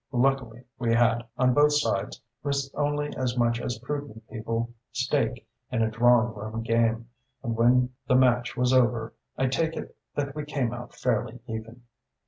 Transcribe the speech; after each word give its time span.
Luckily 0.11 0.63
we 0.79 0.95
had, 0.95 1.27
on 1.37 1.53
both 1.53 1.73
sides, 1.73 2.19
risked 2.41 2.73
only 2.75 3.15
as 3.15 3.37
much 3.37 3.61
as 3.61 3.77
prudent 3.77 4.27
people 4.31 4.73
stake 4.91 5.47
in 5.71 5.83
a 5.83 5.91
drawingroom 5.91 6.63
game; 6.63 7.07
and 7.43 7.55
when 7.55 7.91
the 8.07 8.15
match 8.15 8.57
was 8.57 8.73
over 8.73 9.13
I 9.37 9.45
take 9.45 9.77
it 9.77 9.95
that 10.15 10.33
we 10.33 10.43
came 10.43 10.73
out 10.73 10.95
fairly 10.95 11.39
even. 11.45 11.83